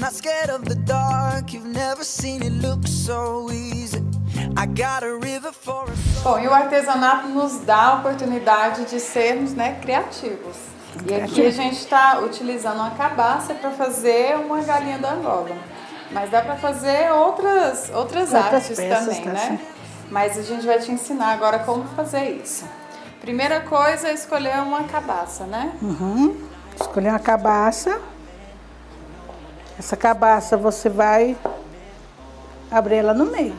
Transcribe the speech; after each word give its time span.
not 0.00 0.12
scared 0.12 0.50
of 0.50 0.64
the 0.64 0.74
dark. 0.74 1.52
You've 1.52 1.66
never 1.66 2.04
seen 2.04 2.42
it 2.42 2.52
look 2.52 2.86
so 2.86 3.50
easy. 3.52 4.02
I 4.56 4.66
got 4.66 5.02
a 5.02 5.14
river 5.16 5.52
for 5.52 5.84
a 5.88 6.22
Bom, 6.22 6.38
e 6.38 6.48
o 6.48 6.52
artesanato 6.52 7.28
nos 7.28 7.60
dá 7.60 7.82
a 7.82 7.94
oportunidade 7.94 8.84
de 8.86 8.98
sermos 8.98 9.54
né, 9.54 9.78
criativos. 9.80 10.56
E 11.06 11.14
aqui 11.14 11.46
a 11.46 11.50
gente 11.50 11.76
está 11.76 12.18
utilizando 12.20 12.76
uma 12.76 12.90
cabaça 12.90 13.54
para 13.54 13.70
fazer 13.70 14.36
uma 14.36 14.60
galinha 14.60 14.98
da 14.98 15.12
Angola. 15.12 15.56
Mas 16.10 16.30
dá 16.30 16.42
para 16.42 16.56
fazer 16.56 17.12
outras, 17.12 17.90
outras, 17.94 18.34
Outras 18.34 18.34
artes 18.34 18.76
também, 18.76 19.22
tá 19.22 19.30
né? 19.32 19.60
Mas 20.10 20.36
a 20.36 20.42
gente 20.42 20.66
vai 20.66 20.78
te 20.80 20.90
ensinar 20.90 21.32
agora 21.32 21.60
como 21.60 21.84
fazer 21.94 22.30
isso. 22.42 22.64
Primeira 23.20 23.60
coisa 23.60 24.08
é 24.08 24.12
escolher 24.12 24.60
uma 24.62 24.84
cabaça, 24.84 25.44
né? 25.44 25.72
Uhum. 25.80 26.36
Escolher 26.78 27.10
uma 27.10 27.20
cabaça. 27.20 28.00
Essa 29.80 29.96
cabaça 29.96 30.58
você 30.58 30.90
vai 30.90 31.34
abrir 32.70 32.96
ela 32.96 33.14
no 33.14 33.24
meio. 33.24 33.56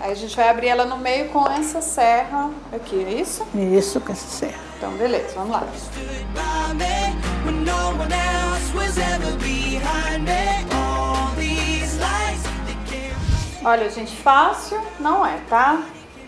Aí 0.00 0.10
a 0.10 0.14
gente 0.16 0.34
vai 0.34 0.48
abrir 0.48 0.66
ela 0.66 0.84
no 0.84 0.98
meio 0.98 1.28
com 1.28 1.48
essa 1.48 1.80
serra 1.80 2.50
aqui, 2.74 3.04
é 3.04 3.12
isso? 3.20 3.46
Isso, 3.54 4.00
com 4.00 4.10
essa 4.10 4.26
serra. 4.26 4.58
Então, 4.76 4.90
beleza, 4.94 5.28
vamos 5.36 5.52
lá. 5.52 5.62
Olha, 13.64 13.90
gente, 13.90 14.16
fácil 14.16 14.82
não 14.98 15.24
é, 15.24 15.38
tá? 15.48 15.84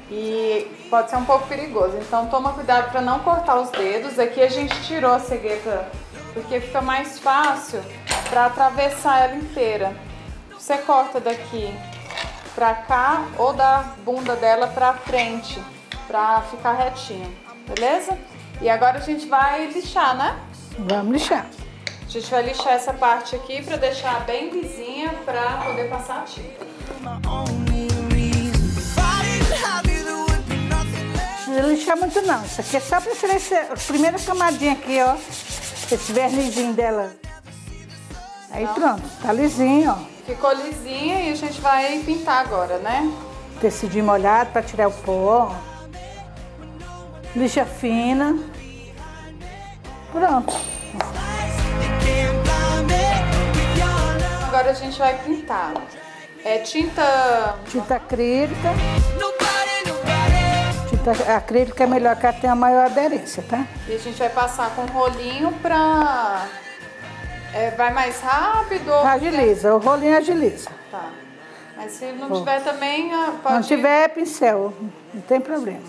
E 0.08 0.70
pode 0.88 1.10
ser 1.10 1.16
um 1.16 1.24
pouco 1.24 1.48
perigoso. 1.48 1.96
Então 1.96 2.26
toma 2.26 2.52
cuidado 2.52 2.92
para 2.92 3.00
não 3.00 3.18
cortar 3.18 3.56
os 3.56 3.70
dedos. 3.70 4.20
Aqui 4.20 4.40
a 4.40 4.48
gente 4.48 4.80
tirou 4.82 5.12
a 5.12 5.18
cegueta 5.18 5.90
porque 6.34 6.60
fica 6.60 6.82
mais 6.82 7.18
fácil 7.18 7.80
para 8.28 8.46
atravessar 8.46 9.22
ela 9.22 9.36
inteira. 9.36 9.96
Você 10.52 10.76
corta 10.78 11.20
daqui 11.20 11.72
pra 12.54 12.74
cá 12.74 13.24
ou 13.38 13.52
da 13.52 13.84
bunda 14.04 14.34
dela 14.36 14.66
pra 14.66 14.94
frente, 14.94 15.62
pra 16.06 16.42
ficar 16.50 16.72
retinho, 16.72 17.34
beleza? 17.66 18.18
E 18.60 18.68
agora 18.68 18.98
a 18.98 19.00
gente 19.00 19.26
vai 19.26 19.66
lixar, 19.66 20.16
né? 20.16 20.38
Vamos 20.78 21.12
lixar. 21.12 21.46
A 22.06 22.10
gente 22.10 22.30
vai 22.30 22.42
lixar 22.42 22.74
essa 22.74 22.92
parte 22.92 23.34
aqui 23.34 23.62
pra 23.62 23.76
deixar 23.76 24.20
bem 24.24 24.50
lisinha 24.50 25.10
pra 25.24 25.62
poder 25.64 25.88
passar 25.88 26.20
a 26.20 26.22
tinta. 26.22 26.66
Não 31.46 31.54
precisa 31.54 31.68
lixar 31.68 31.96
muito 31.96 32.22
não. 32.22 32.44
Isso 32.44 32.60
aqui 32.60 32.76
é 32.76 32.80
só 32.80 33.00
para 33.00 33.14
tirar 33.14 33.36
esse, 33.36 33.54
a 33.54 33.76
primeira 33.86 34.18
camadinha 34.18 34.72
aqui, 34.72 34.98
ó. 35.00 35.16
Esse 35.90 36.12
vernizinho 36.12 36.72
dela. 36.72 37.12
Aí 38.50 38.66
pronto, 38.68 39.02
tá 39.20 39.32
lisinho, 39.32 39.90
ó. 39.90 40.14
Ficou 40.26 40.52
lisinha 40.52 41.20
e 41.20 41.32
a 41.32 41.34
gente 41.34 41.60
vai 41.60 41.98
pintar 41.98 42.44
agora, 42.46 42.78
né? 42.78 43.12
Tecidinho 43.60 44.04
molhado 44.04 44.50
para 44.50 44.62
tirar 44.62 44.88
o 44.88 44.92
pó. 44.92 45.54
Lixa 47.36 47.64
fina. 47.64 48.38
Pronto. 50.12 50.54
Agora 54.46 54.70
a 54.70 54.74
gente 54.74 54.98
vai 54.98 55.18
pintar. 55.18 55.74
É 56.44 56.58
tinta. 56.58 57.56
Tinta 57.68 57.96
acrílica. 57.96 58.70
Nobody. 61.04 61.18
Tinta 61.18 61.36
acrílica 61.36 61.84
é 61.84 61.86
melhor 61.86 62.16
que 62.16 62.26
ela 62.26 62.36
tenha 62.36 62.54
maior 62.54 62.86
aderência, 62.86 63.42
tá? 63.48 63.64
E 63.88 63.94
a 63.94 63.98
gente 63.98 64.18
vai 64.18 64.28
passar 64.30 64.70
com 64.74 64.82
rolinho 64.86 65.52
pra. 65.62 66.46
É, 67.52 67.70
vai 67.72 67.92
mais 67.92 68.20
rápido? 68.20 68.88
ou- 68.90 69.06
Agiliza, 69.06 69.74
o 69.74 69.78
rolinho 69.78 70.16
agiliza. 70.16 70.70
Tá. 70.90 71.10
Mas 71.76 71.92
se 71.92 72.06
não 72.12 72.30
tiver 72.30 72.62
também, 72.62 73.12
ah, 73.12 73.26
Se 73.32 73.38
pode. 73.42 73.54
não 73.54 73.62
tiver 73.62 74.08
pincel, 74.10 74.72
não 75.12 75.20
tem 75.22 75.40
problema. 75.40 75.80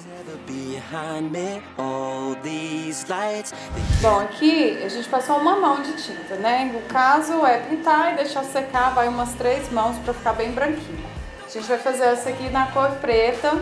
Bom, 4.01 4.19
aqui 4.19 4.81
a 4.83 4.89
gente 4.89 5.07
passou 5.09 5.37
uma 5.37 5.55
mão 5.55 5.81
de 5.81 5.93
tinta, 5.93 6.35
né? 6.35 6.71
O 6.75 6.81
caso 6.91 7.45
é 7.45 7.59
pintar 7.59 8.13
e 8.13 8.15
deixar 8.17 8.43
secar, 8.43 8.93
vai 8.93 9.07
umas 9.07 9.33
três 9.33 9.71
mãos 9.71 9.97
pra 9.99 10.13
ficar 10.13 10.33
bem 10.33 10.51
branquinho. 10.51 11.05
A 11.45 11.49
gente 11.49 11.67
vai 11.67 11.77
fazer 11.77 12.05
essa 12.05 12.29
aqui 12.29 12.49
na 12.49 12.67
cor 12.67 12.89
preta 13.01 13.53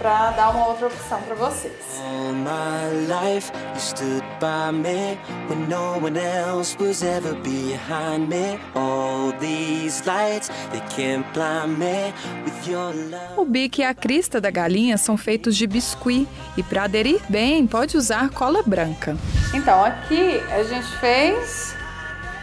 pra 0.00 0.30
dar 0.30 0.48
uma 0.50 0.68
outra 0.68 0.86
opção 0.86 1.20
pra 1.20 1.34
vocês. 1.34 1.74
All 2.00 2.32
my 2.32 3.06
life, 3.06 3.52
you 3.74 3.80
stood 3.80 4.24
by 4.40 4.72
me 4.72 5.18
when 5.48 5.68
no 5.68 5.98
one 6.02 6.18
else 6.18 6.74
was 6.80 7.02
ever 7.02 7.34
behind 7.34 8.28
me. 8.28 8.58
All 8.74 9.30
these 9.38 10.02
lights, 10.06 10.48
they 10.72 10.80
can't 10.96 11.26
blind 11.34 11.78
me 11.78 12.14
with 12.44 12.66
your 12.66 12.94
love. 13.10 13.38
O 13.38 13.44
bico 13.44 13.82
e 13.82 13.84
a 13.84 13.92
crista 13.92 14.40
da 14.40 14.50
galinha 14.50 14.96
são 14.96 15.18
feitos 15.18 15.54
de 15.54 15.66
biscuit 15.66 16.26
e 16.56 16.62
para 16.62 16.84
aderir 16.84 17.20
bem 17.28 17.66
pode 17.66 17.98
usar 17.98 18.30
cola 18.30 18.62
branca. 18.62 19.18
Então, 19.52 19.84
aqui 19.84 20.40
a 20.50 20.62
gente 20.62 20.88
fez 20.96 21.74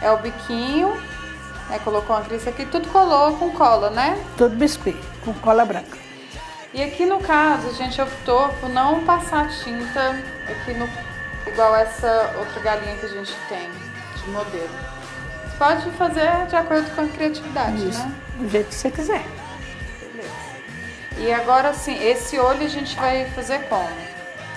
é 0.00 0.12
o 0.12 0.18
biquinho, 0.18 0.94
né? 1.68 1.80
Colocou 1.82 2.14
uma 2.14 2.24
crista 2.24 2.50
aqui, 2.50 2.64
tudo 2.66 2.88
colou 2.90 3.36
com 3.36 3.50
cola, 3.50 3.90
né? 3.90 4.16
Tudo 4.36 4.54
biscuit, 4.54 4.96
com 5.24 5.34
cola 5.34 5.64
branca. 5.64 6.07
E 6.74 6.82
aqui 6.82 7.06
no 7.06 7.18
caso 7.20 7.68
a 7.68 7.72
gente 7.72 8.00
optou 8.00 8.48
por 8.60 8.68
não 8.68 9.04
passar 9.04 9.48
tinta 9.48 10.18
aqui 10.46 10.74
no 10.74 10.88
igual 11.46 11.74
essa 11.74 12.34
outra 12.38 12.60
galinha 12.60 12.94
que 12.96 13.06
a 13.06 13.08
gente 13.08 13.34
tem 13.48 13.70
de 14.22 14.30
modelo. 14.30 14.68
Você 15.44 15.56
pode 15.58 15.90
fazer 15.92 16.46
de 16.46 16.56
acordo 16.56 16.94
com 16.94 17.00
a 17.00 17.08
criatividade, 17.08 17.88
Isso, 17.88 17.98
né? 18.00 18.14
do 18.38 18.48
jeito 18.50 18.68
que 18.68 18.74
você 18.74 18.90
quiser. 18.90 19.24
Beleza. 20.12 20.30
E 21.18 21.32
agora 21.32 21.72
sim, 21.72 21.98
esse 22.04 22.38
olho 22.38 22.64
a 22.64 22.68
gente 22.68 22.94
vai 22.96 23.24
fazer 23.30 23.60
como? 23.68 23.88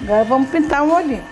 Agora 0.02 0.24
vamos 0.26 0.50
pintar 0.50 0.84
um 0.84 0.94
olhinho. 0.94 1.24